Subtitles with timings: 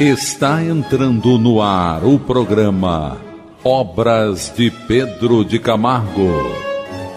[0.00, 3.20] Está entrando no ar o programa
[3.62, 6.30] Obras de Pedro de Camargo.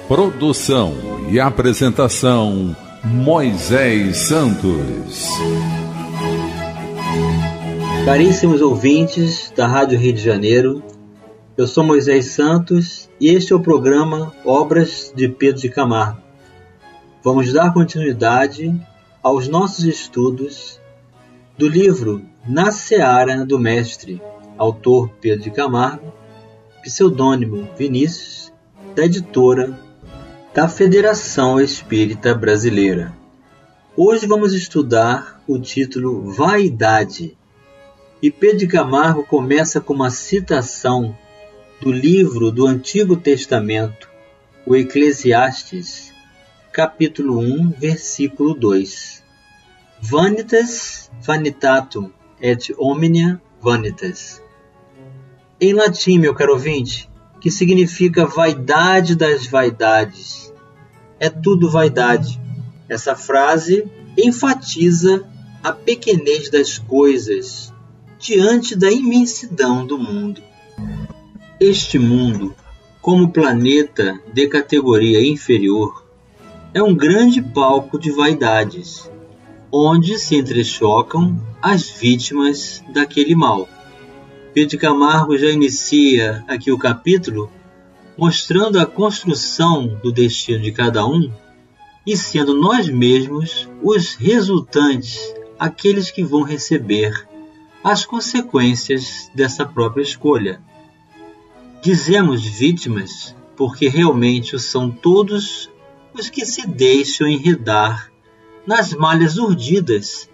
[0.07, 0.93] Produção
[1.29, 5.25] e apresentação Moisés Santos.
[8.03, 10.83] Caríssimos ouvintes da Rádio Rio de Janeiro,
[11.57, 16.21] eu sou Moisés Santos e este é o programa Obras de Pedro de Camargo.
[17.23, 18.75] Vamos dar continuidade
[19.23, 20.79] aos nossos estudos
[21.57, 24.21] do livro Na Seara do Mestre,
[24.55, 26.13] autor Pedro de Camargo,
[26.83, 28.53] pseudônimo Vinícius,
[28.95, 29.75] da editora
[30.53, 33.17] da Federação Espírita Brasileira.
[33.97, 37.35] Hoje vamos estudar o título Vaidade.
[38.21, 41.17] E Pedro de Camargo começa com uma citação
[41.81, 44.07] do livro do Antigo Testamento,
[44.67, 46.13] o Eclesiastes,
[46.71, 49.23] capítulo 1, versículo 2.
[49.99, 52.11] Vanitas vanitatum
[52.41, 54.41] et omnia vanitas.
[55.59, 60.53] Em latim, meu caro ouvinte, que significa vaidade das vaidades.
[61.19, 62.39] É tudo vaidade.
[62.89, 65.27] Essa frase enfatiza
[65.63, 67.73] a pequenez das coisas
[68.19, 70.41] diante da imensidão do mundo.
[71.59, 72.53] Este mundo,
[73.01, 76.05] como planeta de categoria inferior,
[76.73, 79.09] é um grande palco de vaidades,
[79.71, 83.67] onde se entrechocam as vítimas daquele mal.
[84.53, 87.51] Pedro Camargo já inicia aqui o capítulo
[88.15, 91.27] mostrando a construção do destino de cada um
[92.05, 97.27] e sendo nós mesmos os resultantes, aqueles que vão receber
[97.83, 100.61] as consequências dessa própria escolha.
[101.81, 105.67] Dizemos vítimas porque realmente são todos
[106.13, 108.11] os que se deixam enredar
[108.67, 110.29] nas malhas urdidas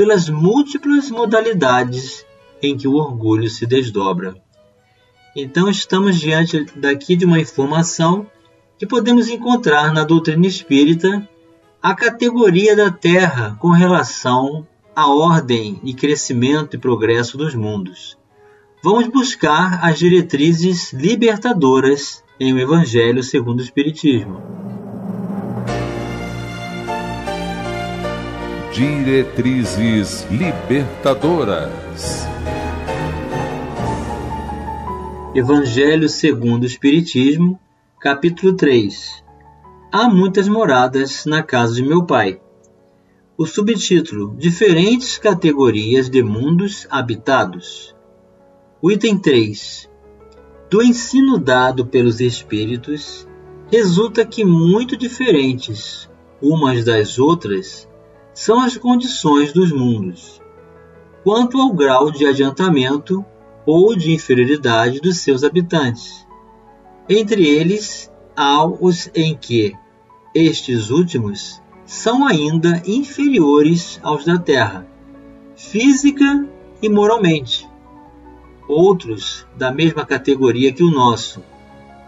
[0.00, 2.24] pelas múltiplas modalidades
[2.62, 4.34] em que o orgulho se desdobra.
[5.36, 8.26] Então estamos diante daqui de uma informação
[8.78, 11.28] que podemos encontrar na doutrina espírita
[11.82, 14.66] a categoria da Terra com relação
[14.96, 18.16] à ordem e crescimento e progresso dos mundos
[18.82, 24.49] vamos buscar as diretrizes libertadoras em o Evangelho segundo o Espiritismo.
[28.72, 32.24] Diretrizes libertadoras.
[35.34, 37.58] Evangelho segundo o Espiritismo,
[37.98, 39.24] capítulo 3.
[39.90, 42.40] Há muitas moradas na casa de meu pai.
[43.36, 47.92] O subtítulo: Diferentes categorias de mundos habitados.
[48.80, 49.90] O item 3.
[50.70, 53.26] Do ensino dado pelos espíritos,
[53.68, 56.08] resulta que muito diferentes
[56.40, 57.89] umas das outras
[58.40, 60.40] são as condições dos mundos,
[61.22, 63.22] quanto ao grau de adiantamento
[63.66, 66.26] ou de inferioridade dos seus habitantes.
[67.06, 69.74] Entre eles, há os em que
[70.34, 74.86] estes últimos são ainda inferiores aos da Terra,
[75.54, 76.48] física
[76.80, 77.68] e moralmente,
[78.66, 81.44] outros da mesma categoria que o nosso,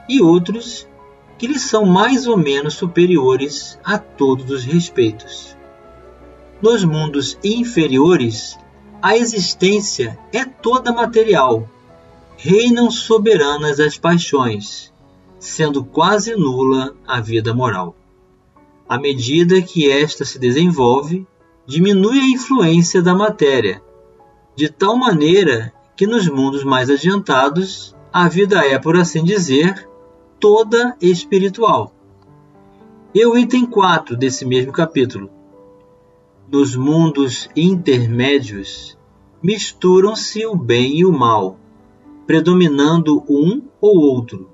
[0.09, 0.89] e outros
[1.37, 5.61] que lhe são mais ou menos superiores a todos os respeitos.
[6.63, 8.57] Nos mundos inferiores,
[9.03, 11.69] a existência é toda material.
[12.37, 14.93] Reinam soberanas as paixões,
[15.41, 17.97] sendo quase nula a vida moral.
[18.89, 21.27] À medida que esta se desenvolve,
[21.67, 23.83] diminui a influência da matéria,
[24.55, 29.89] de tal maneira que nos mundos mais adiantados a vida é, por assim dizer,
[30.39, 31.93] toda espiritual.
[33.13, 35.42] E o item 4 desse mesmo capítulo.
[36.53, 38.99] Nos mundos intermédios
[39.43, 41.57] misturam-se o bem e o mal,
[42.27, 44.51] predominando um ou outro,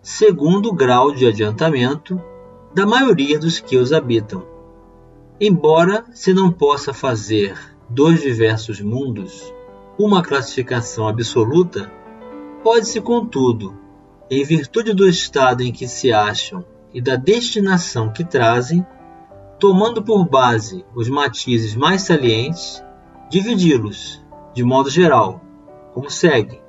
[0.00, 2.22] segundo o grau de adiantamento
[2.72, 4.46] da maioria dos que os habitam.
[5.40, 9.52] Embora se não possa fazer dois diversos mundos,
[9.98, 11.90] uma classificação absoluta,
[12.62, 13.76] pode-se, contudo,
[14.30, 16.64] em virtude do estado em que se acham
[16.94, 18.86] e da destinação que trazem,
[19.60, 22.82] tomando por base os matizes mais salientes,
[23.28, 24.24] dividi-los,
[24.54, 25.42] de modo geral,
[25.92, 26.60] como segue: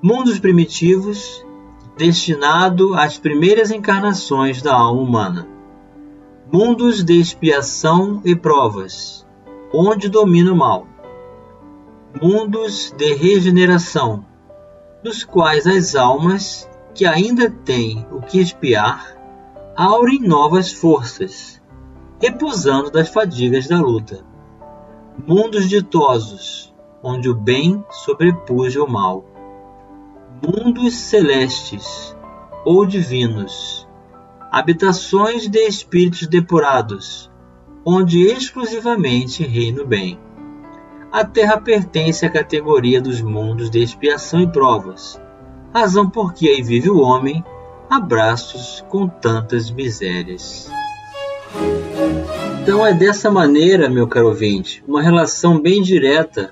[0.00, 1.44] mundos primitivos,
[1.98, 5.48] destinado às primeiras encarnações da alma humana,
[6.50, 9.26] mundos de expiação e provas,
[9.72, 10.86] onde domina o mal.
[12.22, 14.24] Mundos de regeneração,
[15.02, 19.16] nos quais as almas que ainda têm o que espiar
[19.76, 21.60] aurem novas forças,
[22.24, 24.24] repousando das fadigas da luta.
[25.26, 29.26] Mundos ditosos, onde o bem sobrepuja o mal.
[30.42, 32.16] Mundos celestes
[32.64, 33.86] ou divinos,
[34.50, 37.30] habitações de espíritos depurados,
[37.84, 40.18] onde exclusivamente reina o bem.
[41.12, 45.20] A Terra pertence à categoria dos mundos de expiação e provas,
[45.74, 47.44] razão por que aí vive o homem,
[47.90, 50.72] abraços com tantas misérias.
[52.62, 56.50] Então é dessa maneira, meu caro ouvinte, uma relação bem direta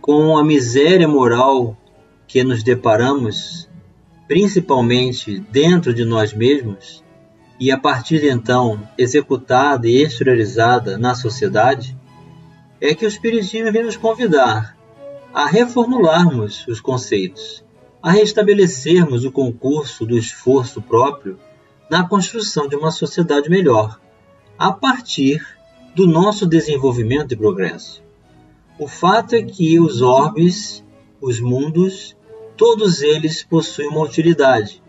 [0.00, 1.76] com a miséria moral
[2.26, 3.68] que nos deparamos,
[4.26, 7.04] principalmente dentro de nós mesmos,
[7.58, 11.96] e a partir de então executada e exteriorizada na sociedade,
[12.80, 14.76] é que o Espiritismo vem nos convidar
[15.32, 17.64] a reformularmos os conceitos,
[18.02, 21.38] a restabelecermos o concurso do esforço próprio
[21.90, 24.00] na construção de uma sociedade melhor,
[24.58, 25.46] a partir
[25.94, 28.02] do nosso desenvolvimento e progresso.
[28.78, 30.84] O fato é que os orbes,
[31.20, 32.16] os mundos,
[32.56, 34.82] todos eles possuem uma utilidade,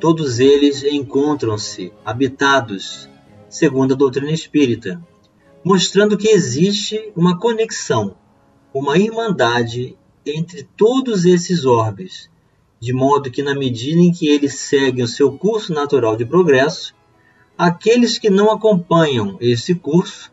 [0.00, 3.08] todos eles encontram-se habitados,
[3.48, 5.00] segundo a doutrina espírita,
[5.64, 8.16] mostrando que existe uma conexão,
[8.72, 9.96] uma irmandade
[10.26, 12.28] entre todos esses orbes,
[12.80, 16.94] de modo que, na medida em que eles seguem o seu curso natural de progresso,
[17.56, 20.32] aqueles que não acompanham esse curso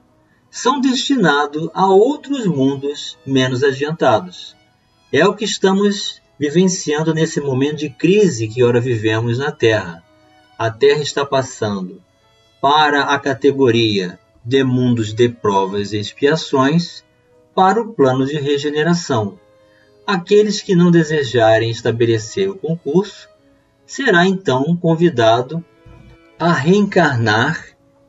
[0.49, 4.55] são destinados a outros mundos menos adiantados.
[5.11, 10.03] É o que estamos vivenciando nesse momento de crise que ora vivemos na Terra.
[10.57, 12.01] A Terra está passando
[12.59, 17.03] para a categoria de mundos de provas e expiações
[17.53, 19.39] para o plano de regeneração.
[20.05, 23.29] Aqueles que não desejarem estabelecer o concurso
[23.85, 25.63] será então convidado
[26.41, 27.67] a reencarnar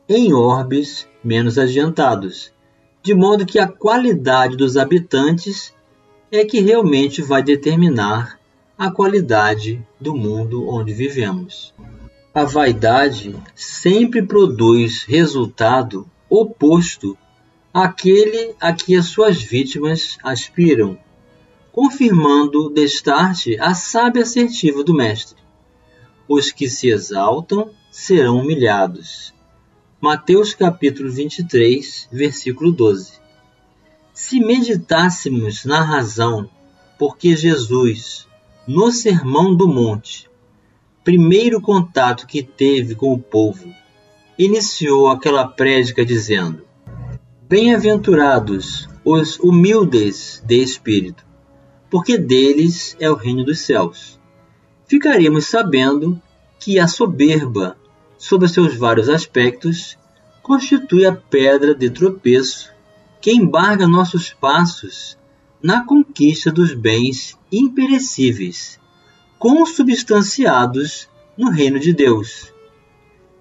[0.09, 2.51] em orbes menos adiantados,
[3.03, 5.71] de modo que a qualidade dos habitantes
[6.31, 8.39] é que realmente vai determinar
[8.75, 11.75] a qualidade do mundo onde vivemos.
[12.33, 17.15] A vaidade sempre produz resultado oposto
[17.71, 20.97] àquele a que as suas vítimas aspiram,
[21.71, 25.42] confirmando destarte a sábia assertiva do Mestre.
[26.35, 29.31] Os que se exaltam serão humilhados.
[30.01, 33.19] Mateus capítulo 23, versículo 12.
[34.15, 36.49] Se meditássemos na razão
[36.97, 38.27] porque Jesus,
[38.67, 40.27] no Sermão do Monte,
[41.03, 43.71] primeiro contato que teve com o povo,
[44.35, 46.65] iniciou aquela prédica dizendo:
[47.47, 51.23] Bem-aventurados os humildes de espírito,
[51.91, 54.22] porque deles é o reino dos céus.
[54.93, 56.21] Ficaríamos sabendo
[56.59, 57.75] que a soberba,
[58.15, 59.97] sob seus vários aspectos,
[60.43, 62.71] constitui a pedra de tropeço
[63.19, 65.17] que embarga nossos passos
[65.63, 68.79] na conquista dos bens imperecíveis,
[69.39, 72.53] consubstanciados no reino de Deus.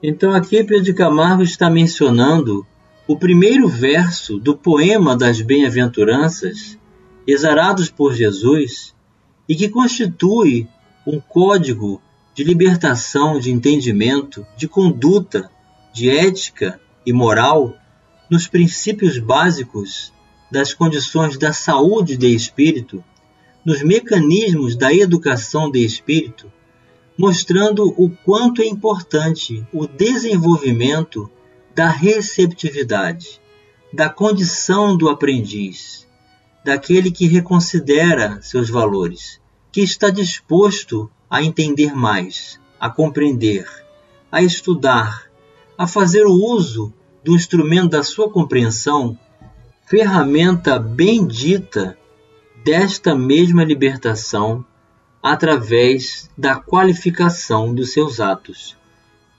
[0.03, 2.67] Então aqui Pedro de Camargo está mencionando
[3.07, 6.79] o primeiro verso do poema das bem-aventuranças,
[7.27, 8.95] exarados por Jesus,
[9.47, 10.67] e que constitui
[11.07, 12.01] um código
[12.35, 15.51] de libertação, de entendimento, de conduta,
[15.93, 17.75] de ética e moral
[18.31, 20.13] nos princípios básicos
[20.51, 23.05] das condições da saúde de espírito,
[23.65, 26.51] nos mecanismos da educação de espírito,
[27.19, 31.31] mostrando o quanto é importante o desenvolvimento
[31.75, 33.41] da receptividade,
[33.93, 36.07] da condição do aprendiz,
[36.65, 39.42] daquele que reconsidera seus valores,
[39.73, 43.67] que está disposto a entender mais, a compreender,
[44.31, 45.25] a estudar,
[45.79, 46.93] a fazer o uso
[47.25, 49.19] do instrumento da sua compreensão,
[49.87, 51.97] ferramenta bendita
[52.63, 54.65] desta mesma libertação
[55.23, 58.77] através da qualificação dos seus atos.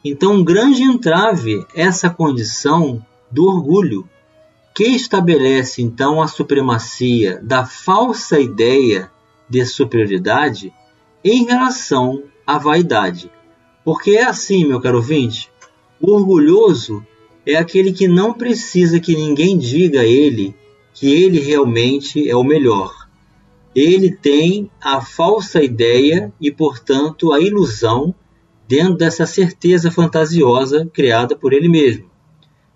[0.04, 4.10] Então, um grande entrave essa condição do orgulho,
[4.74, 9.12] que estabelece então a supremacia da falsa ideia
[9.50, 10.74] de superioridade
[11.24, 13.32] em relação à vaidade.
[13.84, 15.50] Porque é assim, meu caro ouvinte,
[16.02, 17.06] o orgulhoso
[17.46, 20.56] é aquele que não precisa que ninguém diga a ele
[20.94, 23.08] que ele realmente é o melhor.
[23.76, 28.14] Ele tem a falsa ideia e, portanto, a ilusão
[28.68, 32.10] dentro dessa certeza fantasiosa criada por ele mesmo,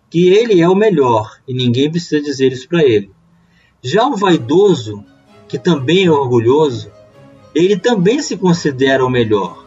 [0.10, 3.12] que ele é o melhor e ninguém precisa dizer isso para ele.
[3.82, 5.04] Já o vaidoso,
[5.48, 6.92] que também é orgulhoso,
[7.56, 9.66] ele também se considera o melhor,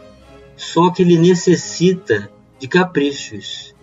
[0.55, 3.73] só que ele necessita de caprichos,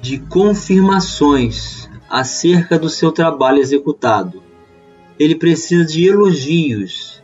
[0.00, 4.42] de confirmações acerca do seu trabalho executado.
[5.18, 7.22] ele precisa de elogios,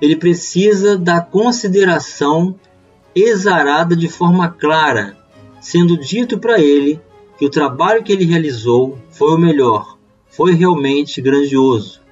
[0.00, 2.58] ele precisa da consideração
[3.14, 5.16] exarada de forma clara,
[5.60, 7.00] sendo dito para ele
[7.38, 12.03] que o trabalho que ele realizou foi o melhor, foi realmente grandioso.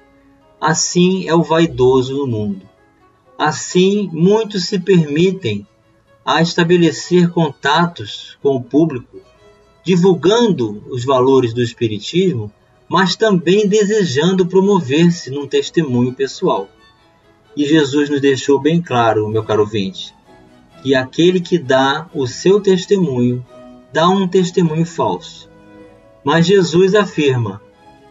[0.63, 2.61] Assim é o vaidoso no mundo.
[3.37, 5.67] Assim, muitos se permitem
[6.23, 9.19] a estabelecer contatos com o público,
[9.83, 12.49] divulgando os valores do Espiritismo,
[12.87, 16.69] mas também desejando promover-se num testemunho pessoal.
[17.57, 20.15] E Jesus nos deixou bem claro, meu caro ouvinte,
[20.81, 23.45] que aquele que dá o seu testemunho
[23.91, 25.49] dá um testemunho falso.
[26.23, 27.61] Mas Jesus afirma: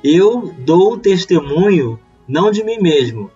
[0.04, 1.98] Eu dou testemunho
[2.32, 3.30] não de mim mesmo,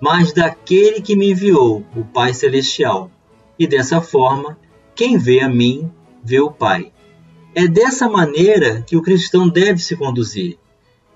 [0.00, 3.10] mas daquele que me enviou, o Pai Celestial.
[3.58, 4.56] E dessa forma,
[4.94, 5.90] quem vê a mim,
[6.22, 6.92] vê o Pai.
[7.56, 10.58] É dessa maneira que o cristão deve se conduzir.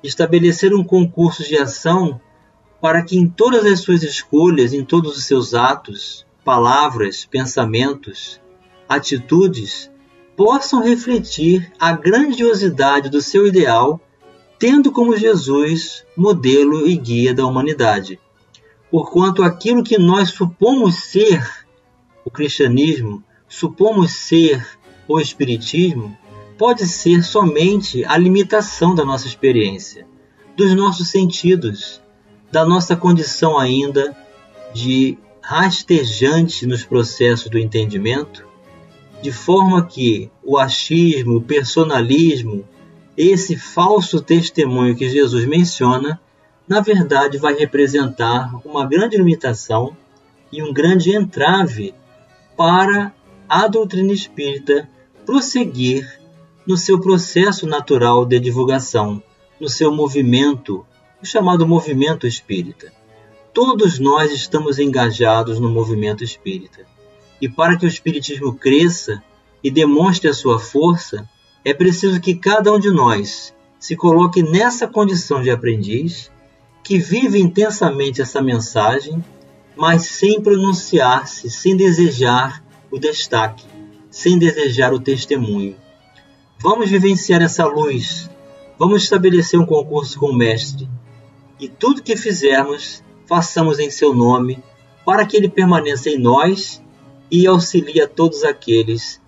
[0.03, 2.21] Estabelecer um concurso de ação
[2.81, 8.41] para que em todas as suas escolhas, em todos os seus atos, palavras, pensamentos,
[8.89, 9.89] atitudes,
[10.37, 14.01] possam refletir a grandiosidade do seu ideal,
[14.61, 18.21] tendo como Jesus modelo e guia da humanidade.
[18.91, 21.43] Porquanto aquilo que nós supomos ser
[22.27, 24.65] o cristianismo, supomos ser
[25.09, 26.15] o espiritismo,
[26.59, 30.07] pode ser somente a limitação da nossa experiência,
[30.55, 32.03] dos nossos sentidos,
[32.53, 34.15] da nossa condição ainda
[34.75, 38.47] de rastejante nos processos do entendimento,
[39.23, 42.69] de forma que o achismo, o personalismo,
[43.29, 46.19] esse falso testemunho que Jesus menciona,
[46.67, 49.95] na verdade vai representar uma grande limitação
[50.51, 51.95] e um grande entrave
[52.57, 53.13] para
[53.49, 54.89] a doutrina espírita
[55.27, 56.19] prosseguir
[56.67, 59.23] no seu processo natural de divulgação,
[59.61, 60.87] no seu movimento,
[61.23, 62.91] o chamado movimento espírita.
[63.53, 66.87] Todos nós estamos engajados no movimento espírita.
[67.41, 69.23] E para que o espiritismo cresça
[69.63, 71.29] e demonstre a sua força,
[71.65, 76.31] é preciso que cada um de nós se coloque nessa condição de aprendiz,
[76.83, 79.23] que vive intensamente essa mensagem,
[79.77, 83.65] mas sem pronunciar-se, sem desejar o destaque,
[84.11, 85.77] sem desejar o testemunho.
[86.59, 88.29] Vamos vivenciar essa luz.
[88.79, 90.89] Vamos estabelecer um concurso com o Mestre.
[91.59, 94.63] E tudo que fizermos, façamos em seu nome,
[95.05, 96.83] para que ele permaneça em nós
[97.31, 99.21] e auxilie a todos aqueles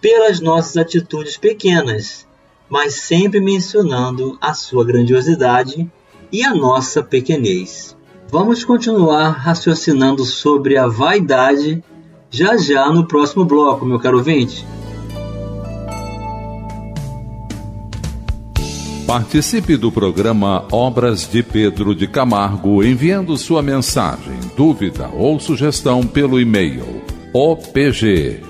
[0.00, 2.26] pelas nossas atitudes pequenas,
[2.68, 5.90] mas sempre mencionando a sua grandiosidade
[6.32, 7.96] e a nossa pequenez.
[8.28, 11.82] Vamos continuar raciocinando sobre a vaidade
[12.30, 14.64] já já no próximo bloco, meu caro ouvinte.
[19.04, 26.40] Participe do programa Obras de Pedro de Camargo enviando sua mensagem, dúvida ou sugestão pelo
[26.40, 27.02] e-mail
[27.32, 28.49] opg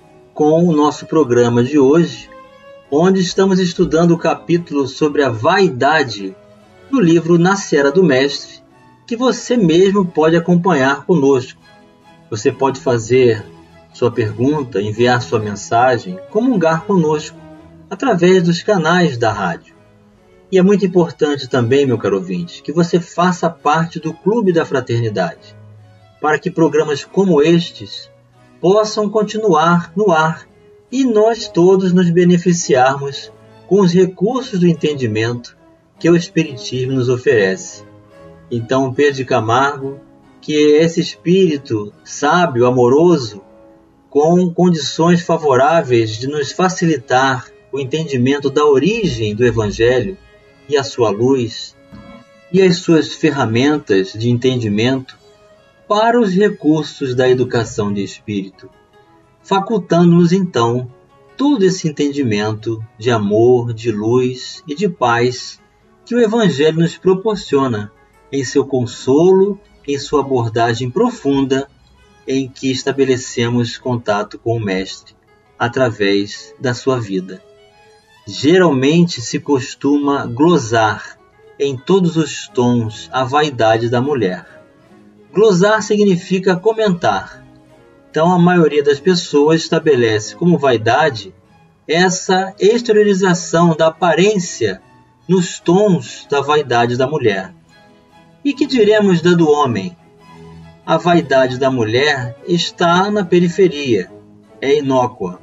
[0.41, 2.27] com o nosso programa de hoje,
[2.89, 6.35] onde estamos estudando o capítulo sobre a vaidade
[6.89, 8.59] do livro Na Sera do Mestre,
[9.05, 11.61] que você mesmo pode acompanhar conosco.
[12.31, 13.45] Você pode fazer
[13.93, 17.37] sua pergunta, enviar sua mensagem, comungar conosco
[17.87, 19.75] através dos canais da rádio.
[20.51, 24.65] E é muito importante também, meu caro ouvinte, que você faça parte do Clube da
[24.65, 25.55] Fraternidade,
[26.19, 28.10] para que programas como estes
[28.61, 30.47] possam continuar no ar
[30.91, 33.31] e nós todos nos beneficiarmos
[33.67, 35.57] com os recursos do entendimento
[35.99, 37.83] que o Espiritismo nos oferece.
[38.51, 39.99] Então, Pedro de Camargo,
[40.39, 43.41] que esse espírito sábio, amoroso,
[44.09, 50.17] com condições favoráveis de nos facilitar o entendimento da origem do Evangelho
[50.67, 51.75] e a sua luz,
[52.51, 55.17] e as suas ferramentas de entendimento
[55.91, 58.69] para os recursos da educação de espírito,
[59.43, 60.89] facultando-nos então
[61.35, 65.59] todo esse entendimento de amor, de luz e de paz
[66.05, 67.91] que o Evangelho nos proporciona
[68.31, 71.67] em seu consolo, em sua abordagem profunda,
[72.25, 75.13] em que estabelecemos contato com o Mestre
[75.59, 77.43] através da sua vida
[78.25, 81.17] geralmente se costuma glosar
[81.59, 84.60] em todos os tons a vaidade da mulher.
[85.33, 87.41] Glosar significa comentar.
[88.09, 91.33] Então, a maioria das pessoas estabelece como vaidade
[91.87, 94.81] essa exteriorização da aparência
[95.27, 97.53] nos tons da vaidade da mulher.
[98.43, 99.95] E que diremos da do homem?
[100.85, 104.11] A vaidade da mulher está na periferia,
[104.59, 105.39] é inócua,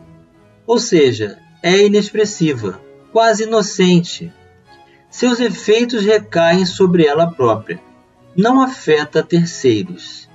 [0.67, 2.81] ou seja, é inexpressiva,
[3.13, 4.33] quase inocente.
[5.09, 7.81] Seus efeitos recaem sobre ela própria,
[8.39, 10.29] não afeta terceiros.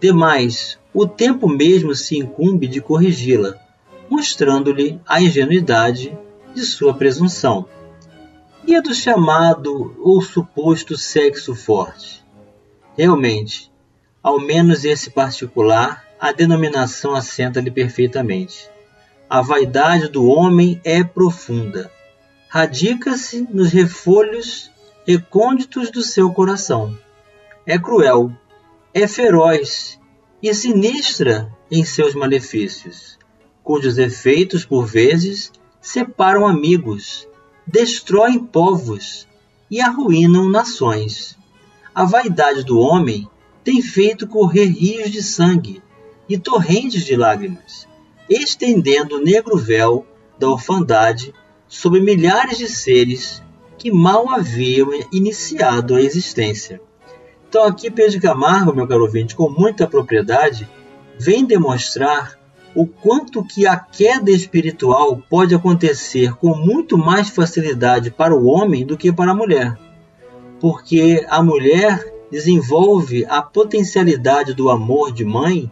[0.00, 3.54] Demais, o tempo mesmo se incumbe de corrigi-la,
[4.10, 6.12] mostrando-lhe a ingenuidade
[6.52, 7.68] de sua presunção.
[8.66, 12.24] E a do chamado ou suposto sexo forte?
[12.98, 13.70] Realmente,
[14.20, 18.68] ao menos esse particular, a denominação assenta-lhe perfeitamente.
[19.28, 21.92] A vaidade do homem é profunda.
[22.48, 24.68] Radica-se nos refolhos
[25.06, 26.98] recônditos do seu coração.
[27.70, 28.32] É cruel,
[28.92, 29.96] é feroz
[30.42, 33.16] e sinistra em seus malefícios,
[33.62, 37.28] cujos efeitos, por vezes, separam amigos,
[37.64, 39.24] destroem povos
[39.70, 41.38] e arruinam nações.
[41.94, 43.30] A vaidade do homem
[43.62, 45.80] tem feito correr rios de sangue
[46.28, 47.86] e torrentes de lágrimas
[48.28, 50.04] estendendo o negro véu
[50.36, 51.32] da orfandade
[51.68, 53.40] sobre milhares de seres
[53.78, 56.80] que mal haviam iniciado a existência.
[57.50, 60.68] Então aqui Pedro Camargo, meu caro ouvinte, com muita propriedade,
[61.18, 62.38] vem demonstrar
[62.76, 68.86] o quanto que a queda espiritual pode acontecer com muito mais facilidade para o homem
[68.86, 69.76] do que para a mulher.
[70.60, 75.68] Porque a mulher desenvolve a potencialidade do amor de mãe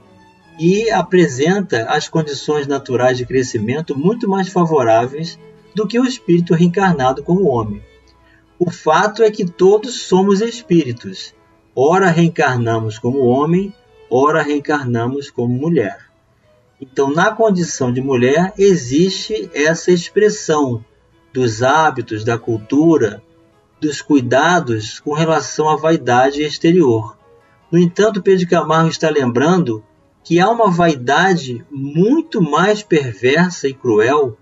[0.59, 5.39] e apresenta as condições naturais de crescimento muito mais favoráveis
[5.77, 7.81] do que o espírito reencarnado como homem.
[8.59, 11.38] O fato é que todos somos espíritos.
[11.81, 13.73] Ora reencarnamos como homem,
[14.11, 16.11] ora reencarnamos como mulher.
[16.81, 20.85] Então, na condição de mulher, existe essa expressão
[21.33, 23.23] dos hábitos, da cultura,
[23.81, 27.17] dos cuidados com relação à vaidade exterior.
[27.71, 29.85] No entanto, Pedro Camargo está lembrando
[30.25, 34.37] que há uma vaidade muito mais perversa e cruel,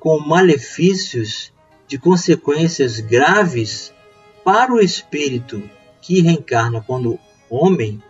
[0.00, 1.52] com malefícios
[1.86, 3.94] de consequências graves
[4.42, 5.62] para o espírito
[6.00, 8.02] que reencarna quando homem,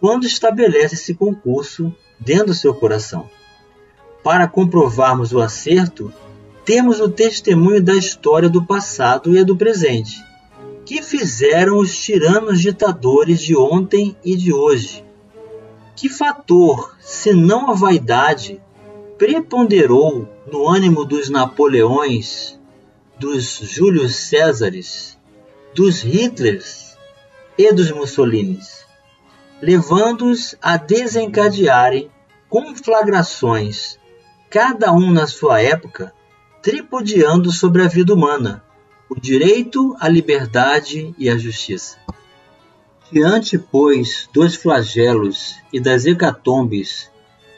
[0.00, 3.28] quando estabelece esse concurso dentro do seu coração.
[4.22, 6.12] Para comprovarmos o acerto,
[6.64, 10.24] temos o testemunho da história do passado e do presente,
[10.84, 15.04] que fizeram os tiranos ditadores de ontem e de hoje,
[15.94, 18.60] que fator, senão a vaidade,
[19.16, 22.58] preponderou no ânimo dos Napoleões,
[23.18, 25.18] dos Júlios Césares,
[25.74, 26.85] dos Hitlers
[27.58, 28.84] e dos Mussolinis,
[29.60, 32.10] levando-os a desencadearem
[32.48, 33.98] conflagrações,
[34.50, 36.12] cada um na sua época,
[36.62, 38.62] tripudiando sobre a vida humana,
[39.08, 41.98] o direito, a liberdade e a justiça.
[43.10, 47.10] Diante, pois, dos flagelos e das hecatombes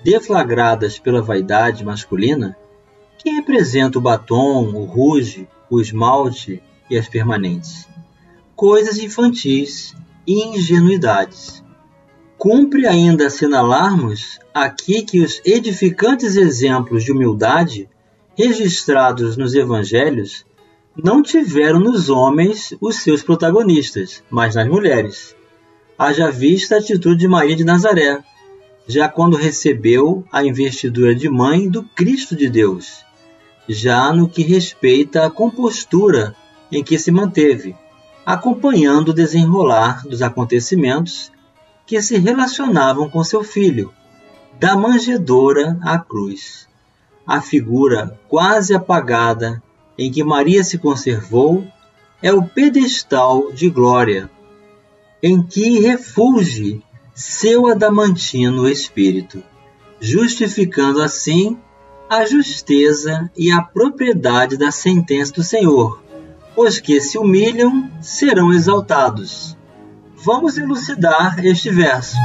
[0.05, 2.57] deflagradas pela vaidade masculina,
[3.19, 7.88] que representa o batom, o ruge, o esmalte e as permanentes?
[8.59, 9.95] Coisas infantis
[10.27, 11.63] e ingenuidades.
[12.37, 17.89] Cumpre ainda assinalarmos aqui que os edificantes exemplos de humildade
[18.37, 20.45] registrados nos evangelhos
[21.01, 25.37] não tiveram nos homens os seus protagonistas, mas nas mulheres
[25.97, 28.25] haja vista a atitude de Maria de Nazaré,
[28.89, 33.05] já quando recebeu a investidura de mãe do Cristo de Deus,
[33.69, 36.35] já no que respeita à compostura
[36.73, 37.77] em que se manteve,
[38.29, 41.33] acompanhando o desenrolar dos acontecimentos
[41.87, 43.91] que se relacionavam com seu filho,
[44.61, 46.69] da manjedoura à cruz.
[47.27, 49.63] A figura quase apagada
[49.97, 51.67] em que Maria se conservou
[52.23, 54.31] é o pedestal de glória
[55.23, 56.83] em que refulge
[57.15, 59.43] seu adamantino espírito,
[59.99, 61.57] justificando assim
[62.11, 66.08] a justeza e a propriedade da sentença do Senhor.
[66.61, 69.57] Os que se humilham serão exaltados.
[70.25, 72.17] Vamos elucidar este verso.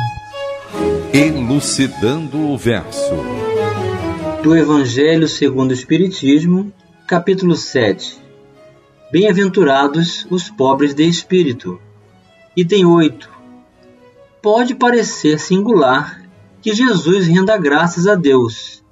[1.14, 3.14] Elucidando o verso.
[4.42, 6.74] Do Evangelho segundo o Espiritismo,
[7.06, 8.18] capítulo 7.
[9.12, 11.80] Bem-aventurados os pobres de espírito
[12.58, 13.30] Item 8.
[14.42, 16.24] Pode parecer singular
[16.60, 18.84] que Jesus renda graças a Deus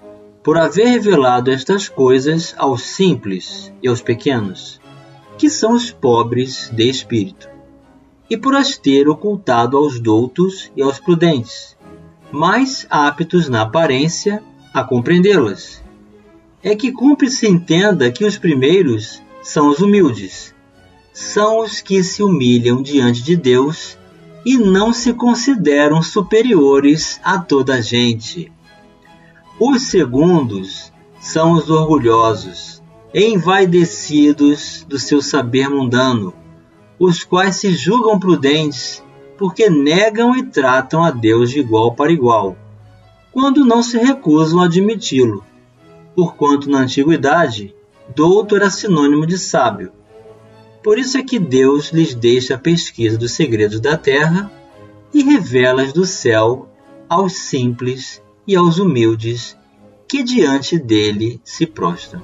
[0.43, 4.80] por haver revelado estas coisas aos simples e aos pequenos,
[5.37, 7.49] que são os pobres de espírito.
[8.31, 11.75] e por as ter ocultado aos doutos e aos prudentes,
[12.31, 14.41] mais aptos na aparência
[14.73, 15.83] a compreendê-las.
[16.63, 20.55] É que cumpre se entenda que os primeiros são os humildes,
[21.11, 23.97] são os que se humilham diante de Deus
[24.45, 28.49] e não se consideram superiores a toda a gente.
[29.59, 30.89] Os segundos
[31.19, 32.70] são os orgulhosos,
[33.13, 36.33] envaidecidos do seu saber mundano,
[36.97, 39.03] os quais se julgam prudentes,
[39.37, 42.55] porque negam e tratam a Deus de igual para igual,
[43.31, 45.43] quando não se recusam a admiti-lo,
[46.15, 47.75] porquanto na antiguidade
[48.15, 49.91] douto era sinônimo de sábio.
[50.83, 54.51] Por isso é que Deus lhes deixa a pesquisa dos segredos da terra
[55.13, 56.69] e revela-as do céu
[57.09, 59.57] aos simples e aos humildes
[60.07, 62.21] que diante dele se prostram.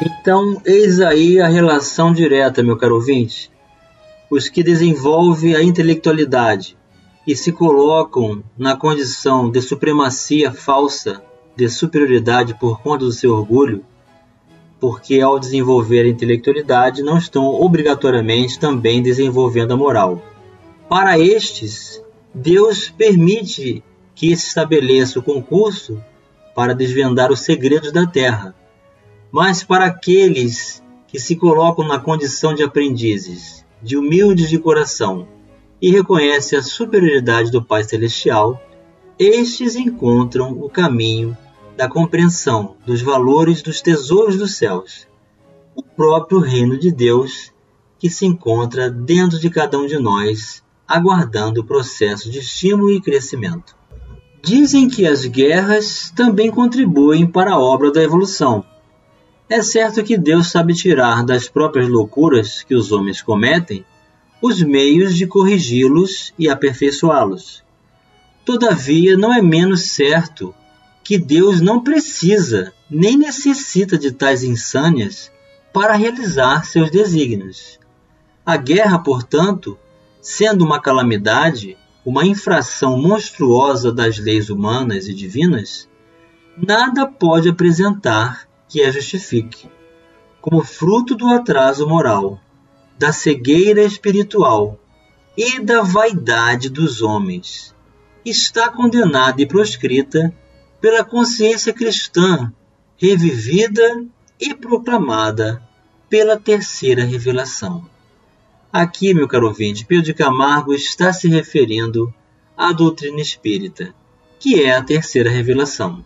[0.00, 3.50] Então, eis aí a relação direta, meu caro ouvinte.
[4.30, 6.76] Os que desenvolvem a intelectualidade
[7.26, 11.20] e se colocam na condição de supremacia falsa,
[11.56, 13.84] de superioridade por conta do seu orgulho,
[14.78, 20.22] porque ao desenvolver a intelectualidade não estão obrigatoriamente também desenvolvendo a moral.
[20.88, 22.00] Para estes,
[22.32, 23.82] Deus permite
[24.14, 26.00] que se estabeleça o concurso
[26.54, 28.54] para desvendar os segredos da terra,
[29.30, 35.26] mas para aqueles que se colocam na condição de aprendizes, de humildes de coração,
[35.80, 38.60] e reconhecem a superioridade do Pai Celestial,
[39.18, 41.36] estes encontram o caminho
[41.76, 45.06] da compreensão dos valores dos tesouros dos céus,
[45.74, 47.52] o próprio reino de Deus
[47.98, 53.00] que se encontra dentro de cada um de nós, aguardando o processo de estímulo e
[53.00, 53.76] crescimento.
[54.42, 58.64] Dizem que as guerras também contribuem para a obra da evolução
[59.48, 63.84] é certo que Deus sabe tirar das próprias loucuras que os homens cometem
[64.42, 67.64] os meios de corrigi-los e aperfeiçoá-los.
[68.44, 70.54] Todavia, não é menos certo
[71.02, 75.32] que Deus não precisa nem necessita de tais insânias
[75.72, 77.78] para realizar seus desígnios.
[78.44, 79.78] A guerra, portanto,
[80.20, 85.88] sendo uma calamidade, uma infração monstruosa das leis humanas e divinas,
[86.56, 89.68] nada pode apresentar que a justifique,
[90.40, 92.40] como fruto do atraso moral,
[92.98, 94.78] da cegueira espiritual
[95.36, 97.74] e da vaidade dos homens.
[98.24, 100.34] Está condenada e proscrita
[100.80, 102.52] pela consciência cristã,
[102.96, 104.04] revivida
[104.40, 105.62] e proclamada
[106.08, 107.88] pela terceira revelação.
[108.72, 112.12] Aqui, meu caro ouvinte, Pedro de Camargo está se referindo
[112.56, 113.94] à doutrina espírita,
[114.38, 116.04] que é a terceira revelação.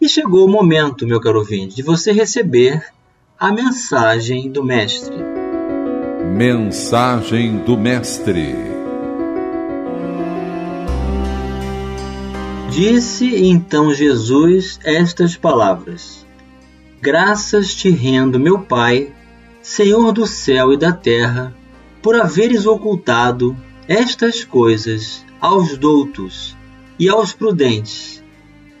[0.00, 2.84] E chegou o momento, meu caro ouvinte, de você receber
[3.36, 5.16] a mensagem do Mestre.
[6.36, 8.54] Mensagem do Mestre.
[12.70, 16.24] Disse então Jesus estas palavras:
[17.00, 19.12] Graças te rendo, meu Pai,
[19.60, 21.52] Senhor do céu e da terra,
[22.00, 23.56] por haveres ocultado
[23.88, 26.56] estas coisas aos doutos
[27.00, 28.22] e aos prudentes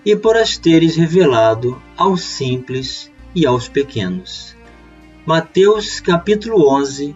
[0.04, 4.56] e por as teres revelado aos simples e aos pequenos.
[5.26, 7.14] Mateus capítulo 11,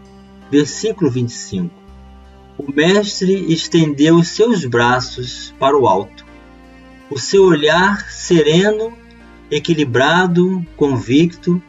[0.51, 1.75] versículo 25.
[2.59, 6.27] O mestre estendeu os seus braços para o alto.
[7.11, 8.93] O seu olhar sereno,
[9.51, 11.63] equilibrado, convicto,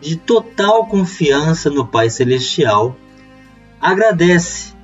[0.00, 2.96] de total confiança no Pai Celestial,
[3.80, 4.74] agradece.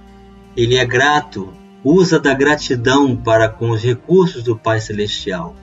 [0.56, 1.52] Ele é grato,
[1.84, 5.54] usa da gratidão para com os recursos do Pai Celestial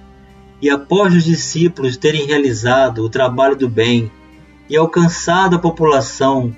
[0.62, 4.12] e após os discípulos terem realizado o trabalho do bem
[4.70, 6.56] e alcançado a população,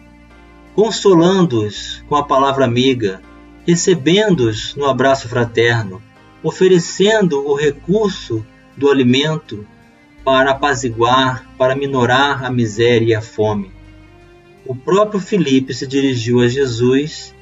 [0.76, 3.21] consolando-os com a palavra amiga,
[3.65, 6.02] recebendo-os no abraço fraterno,
[6.43, 8.45] oferecendo o recurso
[8.76, 9.65] do alimento
[10.26, 13.71] para apaziguar, para minorar a miséria e a fome.
[14.65, 17.34] O próprio Filipe se dirigiu a Jesus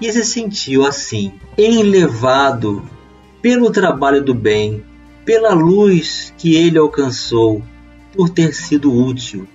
[0.00, 2.82] e se sentiu assim, enlevado
[3.42, 4.84] pelo trabalho do bem,
[5.24, 7.62] pela luz que ele alcançou,
[8.14, 9.46] por ter sido útil.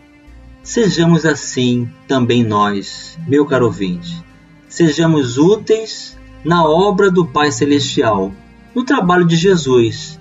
[0.63, 4.23] Sejamos assim também nós, meu caro ouvinte.
[4.67, 8.31] Sejamos úteis na obra do Pai Celestial,
[8.73, 10.19] no trabalho de Jesus,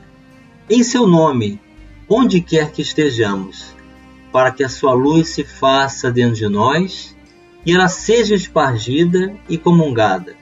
[0.69, 1.61] em seu nome,
[2.09, 3.75] onde quer que estejamos,
[4.33, 7.15] para que a sua luz se faça dentro de nós
[7.65, 10.37] e ela seja espargida e comungada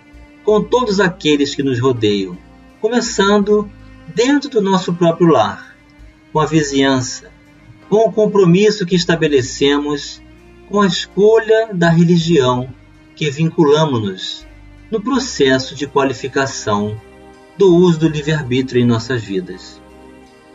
[0.44, 2.36] com todos aqueles que nos rodeiam,
[2.80, 3.70] começando
[4.14, 5.76] dentro do nosso próprio lar,
[6.32, 7.30] com a vizinhança,
[7.88, 10.20] com o compromisso que estabelecemos
[10.68, 12.68] com a escolha da religião
[13.14, 14.46] que vinculamos-nos
[14.90, 17.00] no processo de qualificação
[17.56, 19.80] do uso do livre-arbítrio em nossas vidas.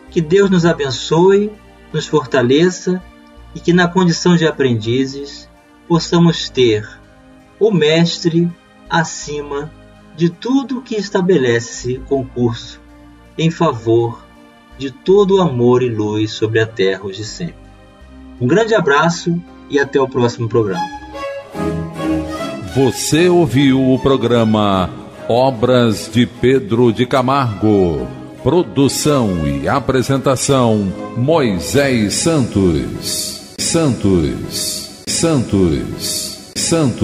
[0.09, 1.51] Que Deus nos abençoe,
[1.93, 3.01] nos fortaleça
[3.53, 5.47] e que, na condição de aprendizes,
[5.87, 6.87] possamos ter
[7.59, 8.49] o Mestre
[8.89, 9.71] acima
[10.15, 12.81] de tudo que estabelece concurso
[13.37, 14.25] em favor
[14.77, 17.55] de todo o amor e luz sobre a terra hoje e sempre.
[18.39, 20.85] Um grande abraço e até o próximo programa.
[22.75, 24.89] Você ouviu o programa
[25.27, 28.07] Obras de Pedro de Camargo.
[28.43, 33.55] Produção e apresentação Moisés Santos.
[33.57, 34.86] Santos.
[35.19, 36.51] Santos.
[36.55, 36.95] Santos.